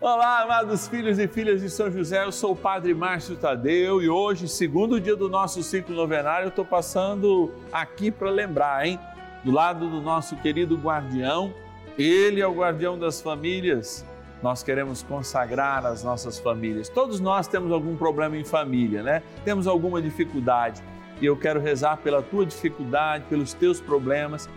[0.00, 4.08] Olá, amados filhos e filhas de São José, eu sou o Padre Márcio Tadeu e
[4.08, 8.96] hoje, segundo dia do nosso ciclo novenário, eu estou passando aqui para lembrar, hein?
[9.42, 11.52] Do lado do nosso querido guardião,
[11.98, 14.06] ele é o guardião das famílias.
[14.40, 16.88] Nós queremos consagrar as nossas famílias.
[16.88, 19.20] Todos nós temos algum problema em família, né?
[19.44, 20.80] Temos alguma dificuldade.
[21.20, 24.48] E eu quero rezar pela tua dificuldade, pelos teus problemas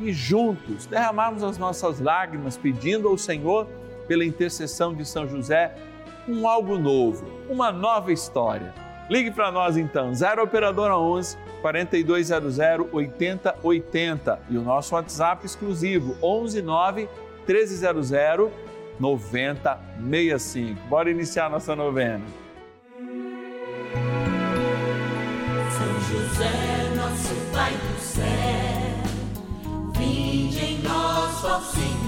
[0.00, 3.68] e juntos derramarmos as nossas lágrimas pedindo ao Senhor
[4.08, 5.72] pela intercessão de São José,
[6.26, 8.74] um algo novo, uma nova história.
[9.08, 12.58] Ligue para nós então, 0 Operadora 11 4200
[12.92, 17.08] 8080 e o nosso WhatsApp exclusivo 11 9
[17.46, 18.10] 1300
[18.98, 20.80] 9065.
[20.88, 22.24] Bora iniciar nossa novena.
[25.70, 28.24] São José, nosso Pai do céu,
[29.96, 32.07] vinde em nós, ó Senhor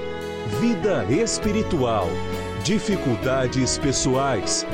[0.59, 2.07] vida espiritual,
[2.63, 4.65] dificuldades pessoais,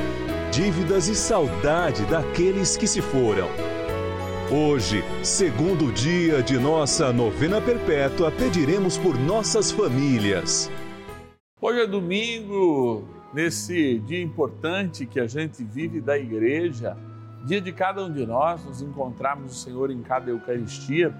[0.51, 3.47] dívidas e saudade daqueles que se foram.
[4.51, 10.71] Hoje, segundo dia de nossa novena perpétua, pediremos por nossas famílias.
[11.61, 16.97] Hoje é domingo, nesse dia importante que a gente vive da igreja,
[17.45, 21.13] dia de cada um de nós nos encontrarmos o Senhor em cada Eucaristia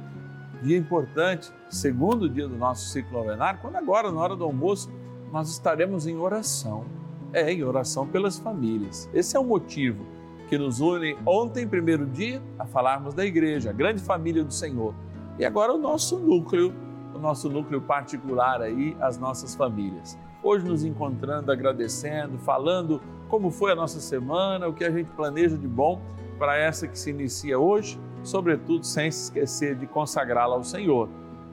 [0.62, 4.90] dia importante, segundo dia do nosso ciclo novenário, quando agora, na hora do almoço,
[5.32, 6.86] nós estaremos em oração.
[7.34, 9.10] É, em oração pelas famílias.
[9.14, 10.06] Esse é o motivo
[10.48, 14.94] que nos une ontem, primeiro dia, a falarmos da igreja, a grande família do Senhor.
[15.38, 16.74] E agora o nosso núcleo,
[17.14, 20.18] o nosso núcleo particular aí, as nossas famílias.
[20.42, 25.58] Hoje nos encontrando, agradecendo, falando como foi a nossa semana, o que a gente planeja
[25.58, 26.02] de bom
[26.40, 31.08] para essa que se inicia hoje sobretudo sem se esquecer de consagrá-la ao Senhor.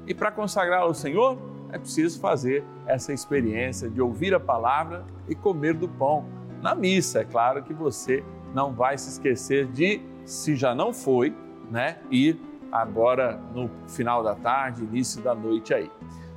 [0.06, 1.38] E para consagrá-la ao Senhor,
[1.70, 6.24] é preciso fazer essa experiência de ouvir a palavra e comer do pão.
[6.60, 11.34] Na missa, é claro que você não vai se esquecer de, se já não foi,
[11.70, 12.40] né, ir
[12.72, 15.90] agora no final da tarde, início da noite aí.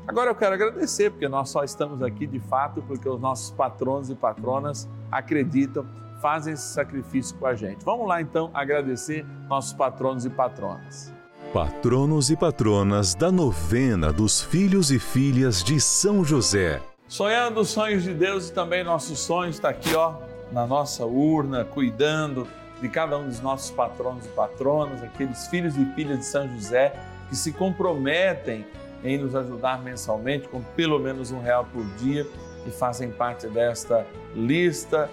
[0.08, 4.10] Agora eu quero agradecer, porque nós só estamos aqui de fato porque os nossos patronos
[4.10, 5.86] e patronas acreditam
[6.22, 7.84] fazem esse sacrifício com a gente.
[7.84, 11.14] Vamos lá então agradecer nossos patronos e patronas.
[11.54, 16.82] Patronos e patronas da novena dos filhos e filhas de São José.
[17.08, 20.16] Sonhando os sonhos de Deus e também nossos sonhos está aqui, ó,
[20.52, 22.48] na nossa urna, cuidando
[22.82, 26.94] de cada um dos nossos patronos e patronas, aqueles filhos e filhas de São José
[27.30, 28.66] que se comprometem
[29.04, 32.26] em nos ajudar mensalmente com pelo menos um real por dia
[32.66, 34.06] e fazem parte desta
[34.36, 35.10] lista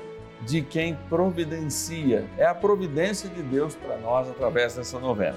[0.47, 2.25] de quem providencia.
[2.37, 5.37] É a providência de Deus para nós através dessa novena.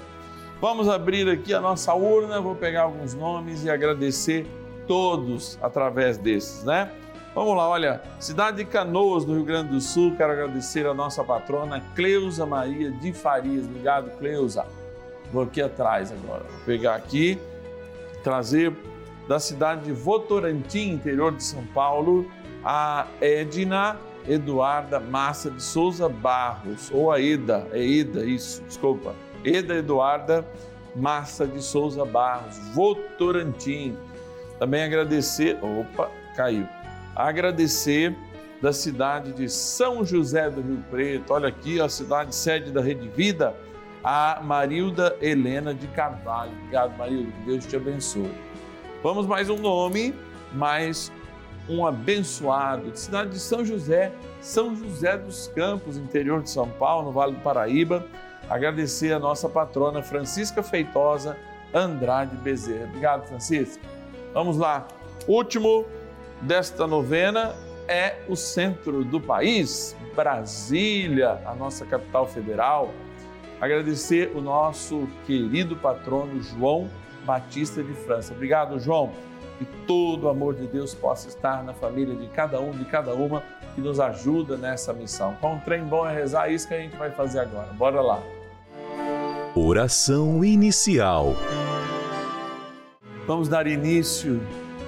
[0.60, 4.46] Vamos abrir aqui a nossa urna, vou pegar alguns nomes e agradecer
[4.86, 6.90] todos através desses, né?
[7.34, 11.22] Vamos lá, olha, cidade de Canoas, no Rio Grande do Sul, quero agradecer a nossa
[11.22, 13.66] patrona Cleusa Maria de Farias.
[13.66, 14.66] Obrigado, Cleusa.
[15.32, 17.38] Vou aqui atrás agora, vou pegar aqui,
[18.24, 18.74] trazer
[19.28, 22.28] da cidade de Votorantim, interior de São Paulo,
[22.64, 23.96] a Edna
[24.28, 29.14] Eduarda Massa de Souza Barros, ou a Eda, é Eda, isso, desculpa.
[29.44, 30.46] Eda Eduarda
[30.94, 33.96] Massa de Souza Barros, Votorantim.
[34.58, 36.66] Também agradecer, opa, caiu.
[37.16, 38.14] Agradecer
[38.60, 43.08] da cidade de São José do Rio Preto, olha aqui a cidade sede da Rede
[43.08, 43.54] Vida,
[44.02, 46.52] a Marilda Helena de Carvalho.
[46.52, 48.30] Obrigado, Marilda, que Deus te abençoe.
[49.02, 50.14] Vamos mais um nome,
[50.52, 51.12] mais
[51.68, 57.06] um abençoado, de cidade de São José, São José dos Campos, interior de São Paulo,
[57.06, 58.06] no Vale do Paraíba.
[58.48, 61.36] Agradecer a nossa patrona Francisca Feitosa
[61.74, 62.86] Andrade Bezerra.
[62.86, 63.82] Obrigado, Francisca.
[64.32, 64.88] Vamos lá.
[65.26, 65.84] Último
[66.40, 67.54] desta novena
[67.86, 72.90] é o centro do país, Brasília, a nossa capital federal.
[73.60, 76.88] Agradecer o nosso querido patrono João
[77.24, 78.32] Batista de França.
[78.32, 79.12] Obrigado, João.
[79.58, 83.14] Que todo o amor de Deus possa estar na família de cada um, de cada
[83.14, 83.42] uma
[83.74, 85.34] que nos ajuda nessa missão.
[85.40, 87.72] Com um trem bom é rezar, é isso que a gente vai fazer agora.
[87.72, 88.22] Bora lá.
[89.54, 91.34] Oração inicial.
[93.26, 94.40] Vamos dar início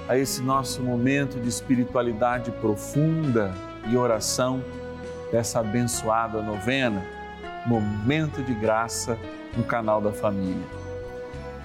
[0.07, 3.53] a esse nosso momento de espiritualidade profunda
[3.89, 4.63] e oração
[5.31, 7.05] dessa abençoada novena,
[7.65, 9.17] Momento de Graça
[9.55, 10.80] no canal da Família.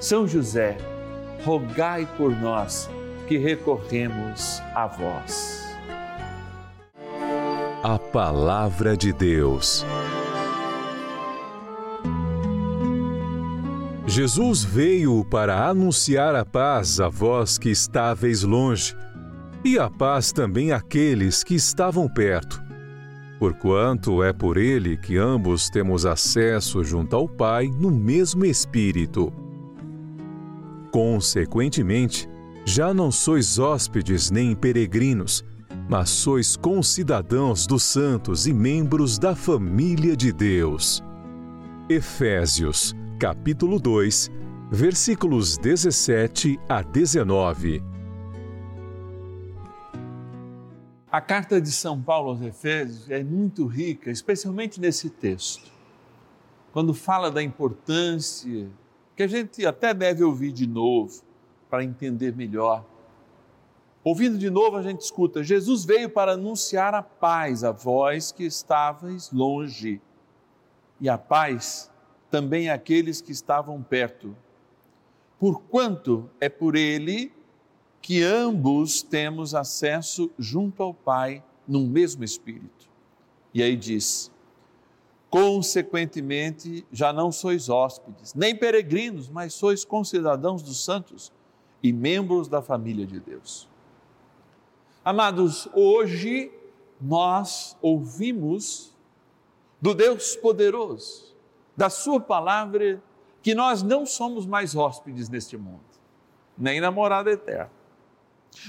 [0.00, 0.78] São José,
[1.44, 2.88] rogai por nós
[3.28, 5.62] que recorremos a vós.
[7.82, 9.84] A Palavra de Deus.
[14.06, 18.96] Jesus veio para anunciar a paz a vós que estáveis longe
[19.62, 22.60] e a paz também àqueles que estavam perto.
[23.38, 29.30] Porquanto é por ele que ambos temos acesso junto ao Pai no mesmo Espírito.
[30.90, 32.28] Consequentemente,
[32.64, 35.44] já não sois hóspedes nem peregrinos,
[35.88, 41.02] mas sois concidadãos dos santos e membros da família de Deus.
[41.88, 44.30] Efésios, capítulo 2,
[44.70, 47.82] versículos 17 a 19.
[51.10, 55.70] A carta de São Paulo aos Efésios é muito rica, especialmente nesse texto,
[56.72, 58.68] quando fala da importância,
[59.20, 61.22] que a gente até deve ouvir de novo
[61.68, 62.82] para entender melhor.
[64.02, 68.44] Ouvindo de novo, a gente escuta: Jesus veio para anunciar a paz a vós que
[68.44, 70.00] estavais longe,
[70.98, 71.90] e a paz
[72.30, 74.34] também àqueles que estavam perto.
[75.38, 77.30] Porquanto é por ele
[78.00, 82.88] que ambos temos acesso junto ao Pai no mesmo Espírito.
[83.52, 84.32] E aí diz:
[85.30, 91.32] consequentemente, já não sois hóspedes, nem peregrinos, mas sois concidadãos dos santos
[91.82, 93.68] e membros da família de Deus.
[95.04, 96.52] Amados, hoje
[97.00, 98.94] nós ouvimos
[99.80, 101.34] do Deus poderoso,
[101.74, 103.02] da Sua palavra,
[103.42, 105.80] que nós não somos mais hóspedes neste mundo,
[106.58, 107.70] nem na morada eterna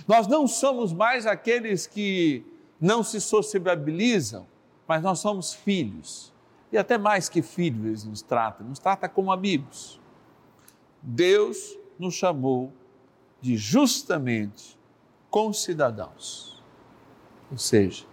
[0.07, 2.45] nós não somos mais aqueles que
[2.79, 4.47] não se sociabilizam,
[4.87, 6.33] mas nós somos filhos.
[6.71, 9.99] E até mais que filhos nos tratam, nos trata como amigos.
[11.01, 12.71] Deus nos chamou
[13.41, 14.79] de justamente
[15.29, 16.63] concidadãos.
[17.51, 18.05] Ou seja,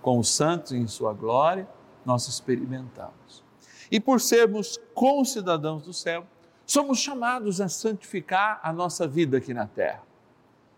[0.00, 1.68] com os santos em sua glória
[2.04, 3.44] nós experimentamos.
[3.90, 6.26] E por sermos concidadãos do céu,
[6.64, 10.02] somos chamados a santificar a nossa vida aqui na terra,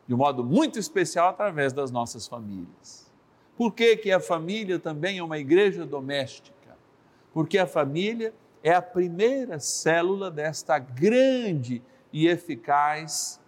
[0.07, 3.11] de um modo muito especial através das nossas famílias.
[3.57, 6.60] Por que, que a família também é uma igreja doméstica?
[7.33, 11.83] Porque a família é a primeira célula desta grande
[12.13, 13.41] e eficaz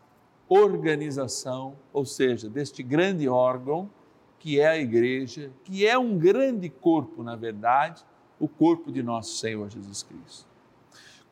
[0.48, 3.90] organização, ou seja, deste grande órgão
[4.38, 8.04] que é a igreja, que é um grande corpo, na verdade,
[8.40, 10.46] o corpo de nosso Senhor Jesus Cristo.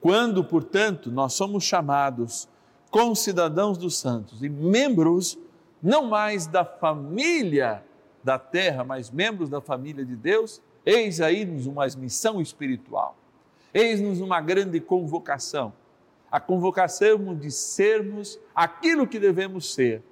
[0.01, 2.49] Quando, portanto, nós somos chamados
[2.89, 5.37] concidadãos dos santos e membros
[5.83, 7.85] não mais da família
[8.23, 13.17] da terra, mas membros da família de Deus, eis aí-nos uma missão espiritual,
[13.73, 15.73] eis-nos uma grande convocação,
[16.31, 20.03] a convocação de sermos aquilo que devemos ser,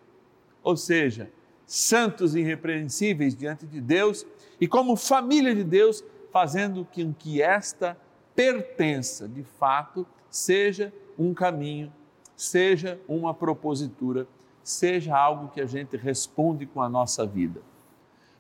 [0.62, 1.30] ou seja,
[1.66, 4.26] santos e irrepreensíveis diante de Deus
[4.60, 7.96] e como família de Deus, fazendo com que esta
[8.34, 11.92] pertença, de fato, seja um caminho,
[12.36, 14.26] seja uma propositura,
[14.62, 17.60] seja algo que a gente responde com a nossa vida.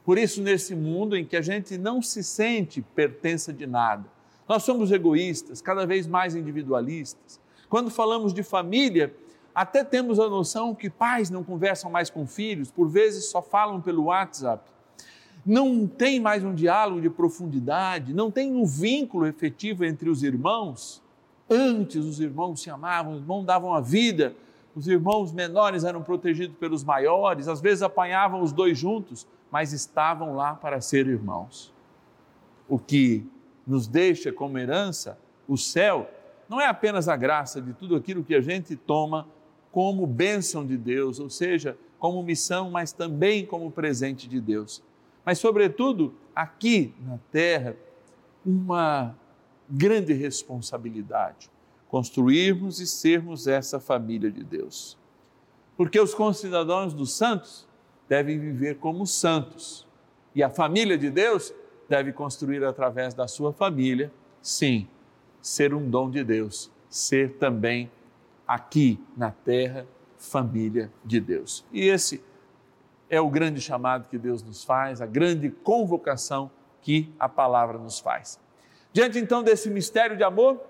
[0.08, 4.06] Por isso, nesse mundo em que a gente não se sente pertença de nada,
[4.48, 7.38] nós somos egoístas, cada vez mais individualistas.
[7.68, 9.14] Quando falamos de família,
[9.54, 13.82] até temos a noção que pais não conversam mais com filhos, por vezes só falam
[13.82, 14.64] pelo WhatsApp.
[15.44, 21.02] Não tem mais um diálogo de profundidade, não tem um vínculo efetivo entre os irmãos.
[21.50, 24.34] Antes os irmãos se amavam, os irmãos davam a vida,
[24.74, 30.34] os irmãos menores eram protegidos pelos maiores, às vezes apanhavam os dois juntos, mas estavam
[30.34, 31.72] lá para ser irmãos.
[32.68, 33.26] O que
[33.66, 36.10] nos deixa como herança o céu
[36.48, 39.26] não é apenas a graça de tudo aquilo que a gente toma
[39.70, 44.82] como bênção de Deus, ou seja, como missão, mas também como presente de Deus.
[45.24, 47.76] Mas, sobretudo, aqui na terra,
[48.44, 49.14] uma
[49.68, 51.50] grande responsabilidade
[51.88, 54.96] construirmos e sermos essa família de Deus.
[55.76, 57.67] Porque os concidadãos dos santos
[58.08, 59.86] devem viver como santos
[60.34, 61.52] e a família de Deus
[61.88, 64.86] deve construir através da sua família, sim,
[65.40, 67.90] ser um dom de Deus, ser também
[68.46, 69.86] aqui na terra,
[70.16, 71.64] família de Deus.
[71.72, 72.22] E esse
[73.10, 76.50] é o grande chamado que Deus nos faz, a grande convocação
[76.82, 78.38] que a palavra nos faz.
[78.92, 80.60] Diante então desse mistério de amor,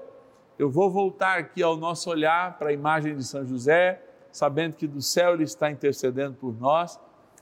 [0.59, 4.03] eu vou voltar aqui ao nosso olhar para a imagem de São José,
[4.33, 6.99] sabendo que do céu ele está intercedendo por nós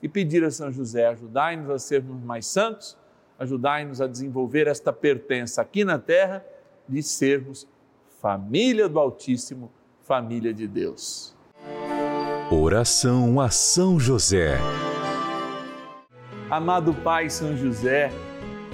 [0.07, 2.97] e pedir a São José: ajudai-nos a sermos mais santos,
[3.37, 6.45] ajudai-nos a desenvolver esta pertença aqui na terra
[6.89, 7.67] de sermos
[8.23, 9.69] família do Altíssimo
[10.03, 11.35] família de Deus.
[12.53, 14.57] Oração a São José.
[16.49, 18.13] Amado Pai São José,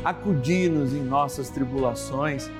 [0.04, 2.50] acudi-nos em nossas tribulações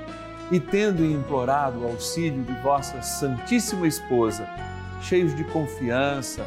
[0.51, 4.49] e, tendo implorado o auxílio de vossa Santíssima Esposa,
[5.03, 6.47] cheios de confiança,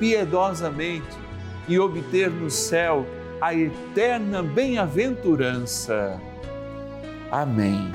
[0.00, 1.16] piedosamente
[1.68, 3.06] e obter no céu
[3.40, 6.20] a eterna bem-aventurança.
[7.30, 7.92] Amém.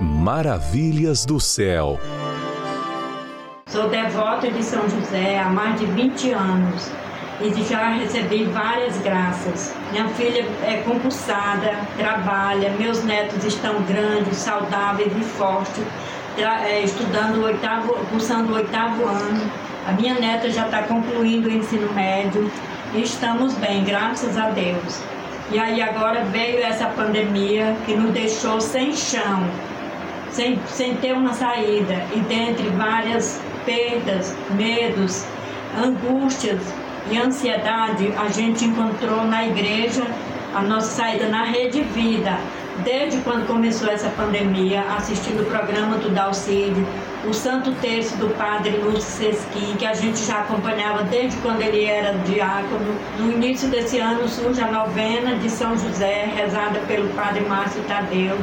[0.00, 1.98] Maravilhas do céu.
[3.68, 6.90] Sou devota de São José há mais de 20 anos
[7.40, 9.74] e já recebi várias graças.
[9.90, 15.84] Minha filha é concursada, trabalha, meus netos estão grandes, saudáveis e fortes,
[16.38, 19.66] é, estudando o oitavo, cursando o oitavo ano.
[19.86, 22.50] A minha neta já está concluindo o ensino médio
[22.94, 25.00] estamos bem, graças a Deus.
[25.50, 29.48] E aí agora veio essa pandemia que nos deixou sem chão,
[30.30, 32.04] sem, sem ter uma saída.
[32.14, 35.24] E dentre várias perdas, medos,
[35.76, 36.60] angústias
[37.10, 40.04] e ansiedade, a gente encontrou na igreja
[40.54, 42.38] a nossa saída na Rede Vida,
[42.82, 46.84] desde quando começou essa pandemia, assistindo o programa do Dalcide,
[47.28, 51.84] o Santo Terço do Padre Lúcio Sesquim, que a gente já acompanhava desde quando ele
[51.84, 52.94] era diácono.
[53.18, 58.38] No início desse ano surge a novena de São José, rezada pelo Padre Márcio Tadeu,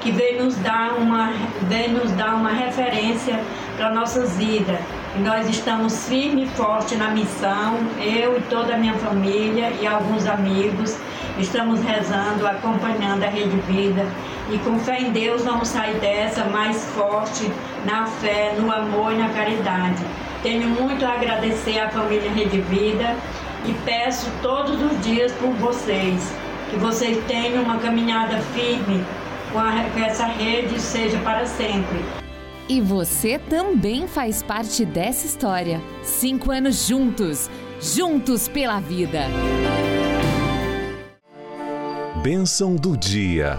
[0.00, 3.38] que veio nos dar uma, veio nos dar uma referência
[3.76, 4.78] para nossas vidas.
[5.16, 9.86] E nós estamos firme e forte na missão, eu e toda a minha família e
[9.86, 10.98] alguns amigos
[11.38, 14.06] Estamos rezando, acompanhando a Rede Vida
[14.50, 17.50] e com fé em Deus vamos sair dessa mais forte
[17.84, 20.02] na fé, no amor e na caridade.
[20.42, 23.16] Tenho muito a agradecer à família Rede Vida
[23.64, 26.32] e peço todos os dias por vocês,
[26.70, 29.02] que vocês tenham uma caminhada firme
[29.52, 31.98] com, a, com essa rede seja para sempre.
[32.68, 35.80] E você também faz parte dessa história.
[36.02, 39.26] Cinco anos juntos, juntos pela vida.
[42.22, 43.58] Bênção do dia.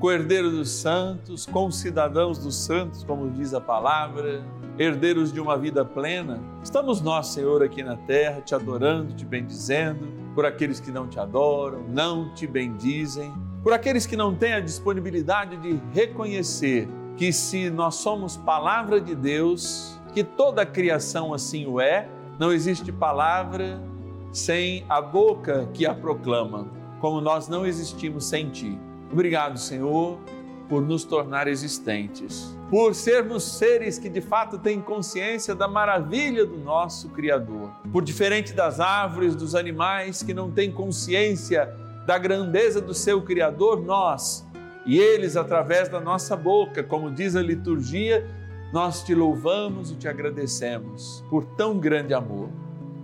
[0.00, 4.42] co-herdeiro dos santos, concidadãos dos santos, como diz a palavra,
[4.78, 6.40] herdeiros de uma vida plena.
[6.64, 11.20] Estamos nós, Senhor, aqui na terra, te adorando, te bendizendo, por aqueles que não te
[11.20, 13.30] adoram, não te bendizem,
[13.62, 16.88] por aqueles que não têm a disponibilidade de reconhecer
[17.18, 22.08] que se nós somos palavra de Deus, que toda a criação assim o é,
[22.38, 23.78] não existe palavra
[24.32, 26.66] sem a boca que a proclama,
[27.00, 28.78] como nós não existimos sem ti.
[29.12, 30.18] Obrigado, Senhor,
[30.68, 36.56] por nos tornar existentes, por sermos seres que de fato têm consciência da maravilha do
[36.58, 41.68] nosso Criador, por diferente das árvores, dos animais que não têm consciência
[42.06, 44.46] da grandeza do seu Criador, nós
[44.86, 48.26] e eles, através da nossa boca, como diz a liturgia,
[48.72, 52.48] nós te louvamos e te agradecemos por tão grande amor.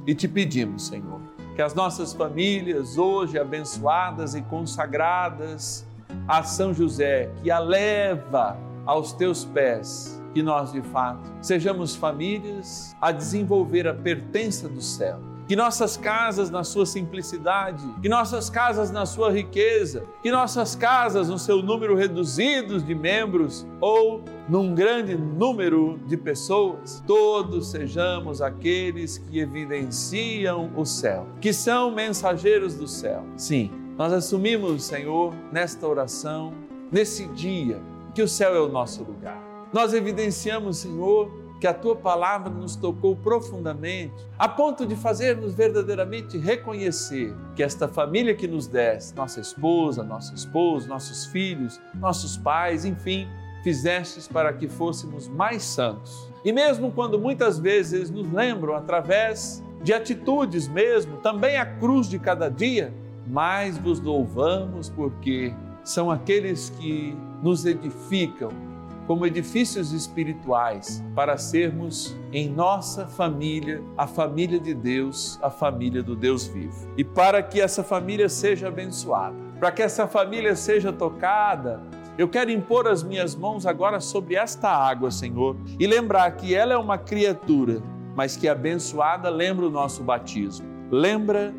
[0.06, 1.20] E te pedimos, Senhor,
[1.54, 5.86] que as nossas famílias, hoje abençoadas e consagradas,
[6.28, 12.94] a São José, que a leva aos teus pés, que nós de fato sejamos famílias
[13.00, 15.18] a desenvolver a pertença do céu.
[15.48, 21.28] Que nossas casas na sua simplicidade, que nossas casas na sua riqueza, que nossas casas
[21.28, 29.18] no seu número reduzido de membros ou num grande número de pessoas, todos sejamos aqueles
[29.18, 33.24] que evidenciam o céu, que são mensageiros do céu.
[33.36, 36.52] Sim, nós assumimos, Senhor, nesta oração,
[36.92, 37.80] nesse dia,
[38.14, 39.40] que o céu é o nosso lugar.
[39.72, 46.37] Nós evidenciamos, Senhor, que a tua palavra nos tocou profundamente, a ponto de fazer-nos verdadeiramente
[46.37, 52.85] reconhecer que esta família que nos deste, nossa esposa, nosso esposo, nossos filhos, nossos pais,
[52.85, 53.26] enfim,
[53.64, 56.30] fizestes para que fôssemos mais santos.
[56.44, 62.18] E mesmo quando muitas vezes nos lembram através de atitudes mesmo, também a cruz de
[62.18, 62.92] cada dia,
[63.26, 68.50] mais vos louvamos porque são aqueles que nos edificam
[69.06, 76.16] como edifícios espirituais para sermos em nossa família a família de Deus, a família do
[76.16, 76.88] Deus vivo.
[76.96, 81.80] E para que essa família seja abençoada, para que essa família seja tocada,
[82.18, 86.72] eu quero impor as minhas mãos agora sobre esta água, Senhor, e lembrar que ela
[86.72, 87.82] é uma criatura,
[88.14, 90.66] mas que abençoada lembra o nosso batismo.
[90.90, 91.54] Lembra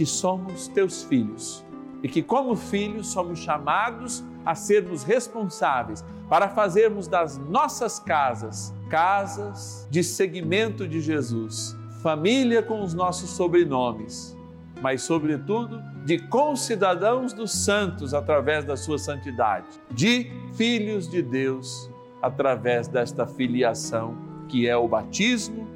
[0.00, 1.62] que somos teus filhos
[2.02, 9.86] e que, como filhos, somos chamados a sermos responsáveis para fazermos das nossas casas casas
[9.90, 14.34] de seguimento de Jesus, família com os nossos sobrenomes,
[14.80, 21.90] mas, sobretudo, de concidadãos dos santos através da sua santidade, de filhos de Deus
[22.22, 24.16] através desta filiação
[24.48, 25.68] que é o batismo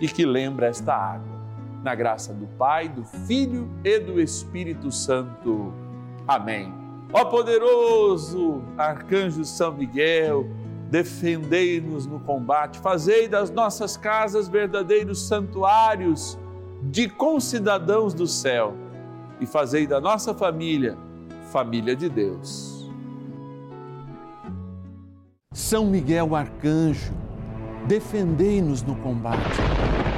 [0.00, 1.27] e que lembra esta água
[1.82, 5.72] na graça do Pai, do Filho e do Espírito Santo.
[6.26, 6.72] Amém.
[7.12, 10.46] Ó poderoso arcanjo São Miguel,
[10.90, 16.38] defendei-nos no combate, fazei das nossas casas verdadeiros santuários
[16.82, 18.74] de concidadãos do céu
[19.40, 20.96] e fazei da nossa família
[21.48, 22.88] família de Deus.
[25.52, 27.12] São Miguel arcanjo,
[27.86, 29.87] defendei-nos no combate.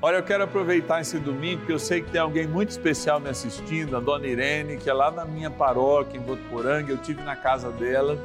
[0.00, 3.28] Olha, eu quero aproveitar esse domingo, porque eu sei que tem alguém muito especial me
[3.28, 7.34] assistindo, a dona Irene, que é lá na minha paróquia, em Votuporanga, eu tive na
[7.34, 8.16] casa dela.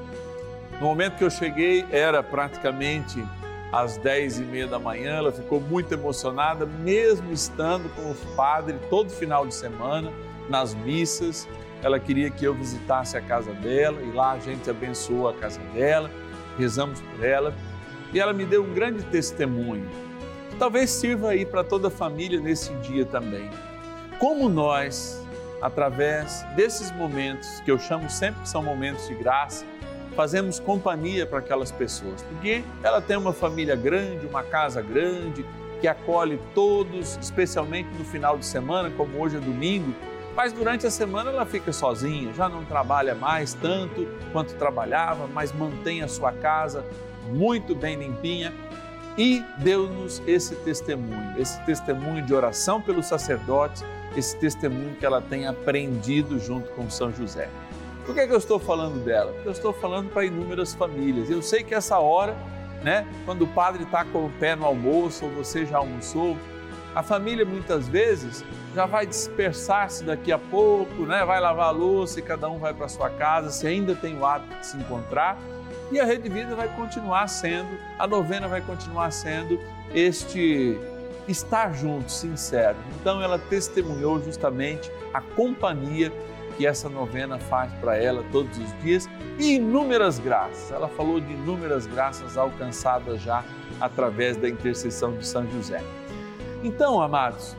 [0.80, 3.26] No momento que eu cheguei, era praticamente
[3.72, 8.78] às dez e meia da manhã, ela ficou muito emocionada, mesmo estando com o padre
[8.88, 10.12] todo final de semana,
[10.48, 11.48] nas missas.
[11.82, 15.60] Ela queria que eu visitasse a casa dela e lá a gente abençoou a casa
[15.74, 16.12] dela,
[16.56, 17.52] rezamos por ela
[18.14, 19.90] e ela me deu um grande testemunho.
[20.60, 23.50] Talvez sirva aí para toda a família nesse dia também.
[24.20, 25.22] Como nós,
[25.62, 29.66] através desses momentos, que eu chamo sempre que são momentos de graça,
[30.16, 35.44] fazemos companhia para aquelas pessoas, porque ela tem uma família grande, uma casa grande,
[35.82, 39.94] que acolhe todos, especialmente no final de semana, como hoje é domingo,
[40.36, 45.52] mas durante a semana ela fica sozinha, já não trabalha mais tanto quanto trabalhava, mas
[45.52, 46.86] mantém a sua casa
[47.34, 48.54] muito bem limpinha
[49.18, 53.84] e deu-nos esse testemunho, esse testemunho de oração pelos sacerdotes,
[54.16, 57.50] esse testemunho que ela tem aprendido junto com São José.
[58.06, 59.32] Por que, é que eu estou falando dela?
[59.34, 61.30] Porque eu estou falando para inúmeras famílias.
[61.30, 62.36] Eu sei que essa hora,
[62.84, 66.38] né, quando o padre está com o pé no almoço ou você já almoçou,
[66.94, 68.44] a família muitas vezes
[68.76, 71.26] já vai dispersar-se daqui a pouco, né?
[71.26, 74.26] vai lavar a louça e cada um vai para sua casa, se ainda tem o
[74.26, 75.38] hábito de se encontrar
[75.94, 79.60] e a Rede Vida vai continuar sendo, a novena vai continuar sendo
[79.94, 80.78] este
[81.28, 82.78] estar junto, sincero.
[83.00, 86.12] Então ela testemunhou justamente a companhia
[86.58, 90.72] que essa novena faz para ela todos os dias e inúmeras graças.
[90.72, 93.44] Ela falou de inúmeras graças alcançadas já
[93.80, 95.82] através da intercessão de São José.
[96.64, 97.56] Então, amados,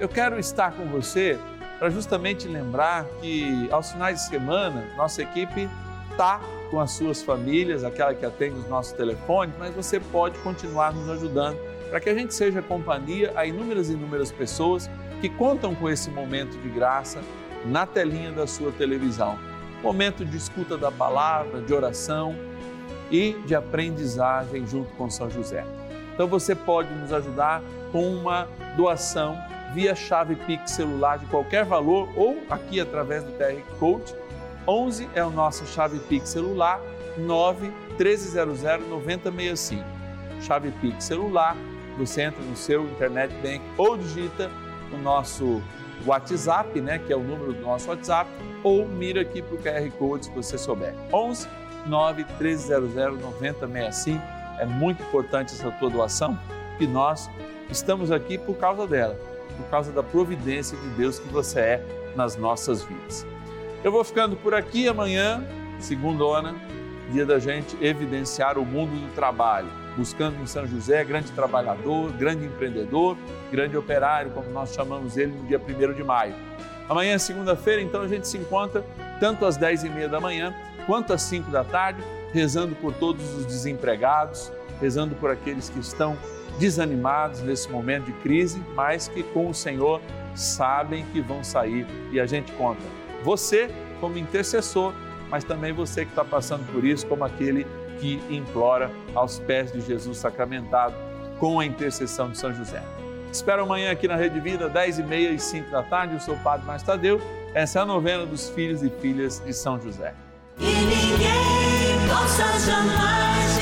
[0.00, 1.38] eu quero estar com você
[1.78, 5.68] para justamente lembrar que aos finais de semana nossa equipe
[6.10, 6.40] está
[6.74, 11.08] com as suas famílias, aquela que atende os nossos telefones, mas você pode continuar nos
[11.08, 11.56] ajudando
[11.88, 16.10] para que a gente seja companhia a inúmeras e inúmeras pessoas que contam com esse
[16.10, 17.20] momento de graça
[17.64, 19.38] na telinha da sua televisão.
[19.84, 22.34] Momento de escuta da palavra, de oração
[23.08, 25.64] e de aprendizagem junto com São José.
[26.12, 29.38] Então você pode nos ajudar com uma doação
[29.72, 34.23] via chave Pix celular de qualquer valor ou aqui através do QR Code
[34.66, 36.80] 11 é o nosso chave Pix celular
[37.18, 39.84] 9 1300 9065.
[40.40, 41.56] Chave Pix celular,
[41.98, 44.50] você entra no seu internet bank ou digita
[44.92, 45.62] o nosso
[46.06, 48.30] WhatsApp, né, que é o número do nosso WhatsApp,
[48.62, 50.94] ou mira aqui para o QR Code se você souber.
[51.12, 51.48] 11
[51.86, 54.22] 9 1300 9065.
[54.58, 56.38] É muito importante essa tua doação,
[56.78, 57.28] que nós
[57.70, 59.16] estamos aqui por causa dela,
[59.56, 63.26] por causa da providência de Deus que você é nas nossas vidas.
[63.84, 65.46] Eu vou ficando por aqui amanhã,
[65.78, 66.54] segundona,
[67.12, 72.46] dia da gente evidenciar o mundo do trabalho, buscando em São José grande trabalhador, grande
[72.46, 73.14] empreendedor,
[73.52, 76.34] grande operário, como nós chamamos ele no dia 1 de maio.
[76.88, 78.82] Amanhã, segunda-feira, então a gente se encontra
[79.20, 80.54] tanto às 10 e meia da manhã
[80.86, 86.16] quanto às 5 da tarde, rezando por todos os desempregados, rezando por aqueles que estão
[86.58, 90.00] desanimados nesse momento de crise, mas que com o Senhor
[90.34, 94.92] sabem que vão sair e a gente conta você como intercessor,
[95.30, 97.66] mas também você que está passando por isso como aquele
[97.98, 100.94] que implora aos pés de Jesus sacramentado
[101.38, 102.82] com a intercessão de São José.
[103.32, 106.14] Espero amanhã aqui na Rede Vida, 10 e meia e 5 da tarde.
[106.14, 107.20] Eu sou o Padre Mais Tadeu.
[107.54, 110.14] Essa é a novena dos filhos e filhas de São José.
[110.58, 113.53] E ninguém possa jamais